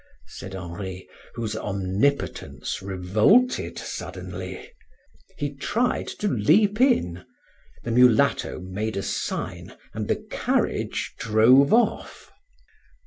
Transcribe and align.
said 0.25 0.55
Henri, 0.55 1.07
whose 1.35 1.55
omnipotence 1.55 2.81
revolted 2.81 3.77
suddenly. 3.77 4.67
He 5.37 5.53
tried 5.53 6.07
to 6.07 6.27
leap 6.27 6.81
in. 6.81 7.23
The 7.83 7.91
mulatto 7.91 8.59
made 8.61 8.97
a 8.97 9.03
sign, 9.03 9.77
and 9.93 10.07
the 10.07 10.25
carriage 10.31 11.13
drove 11.19 11.71
off. 11.71 12.31